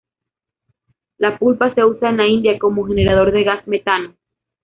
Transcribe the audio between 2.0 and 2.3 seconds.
en la